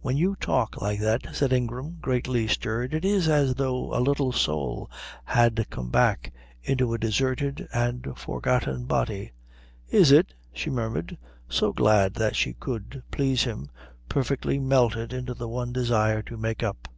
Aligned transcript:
"When 0.00 0.16
you 0.16 0.34
talk 0.34 0.82
like 0.82 0.98
that," 0.98 1.36
said 1.36 1.52
Ingram, 1.52 1.98
greatly 2.00 2.48
stirred, 2.48 2.94
"it 2.94 3.04
is 3.04 3.28
as 3.28 3.54
though 3.54 3.96
a 3.96 4.02
little 4.02 4.32
soul 4.32 4.90
had 5.22 5.68
come 5.70 5.88
back 5.88 6.34
into 6.64 6.92
a 6.94 6.98
deserted 6.98 7.68
and 7.72 8.12
forgotten 8.18 8.86
body." 8.86 9.30
"Is 9.88 10.10
it?" 10.10 10.34
she 10.52 10.68
murmured, 10.68 11.16
so 11.48 11.72
glad 11.72 12.14
that 12.14 12.34
she 12.34 12.54
could 12.54 13.04
please 13.12 13.44
him, 13.44 13.70
perfectly 14.08 14.58
melted 14.58 15.12
into 15.12 15.32
the 15.32 15.46
one 15.46 15.72
desire 15.72 16.22
to 16.22 16.36
make 16.36 16.64
up. 16.64 16.88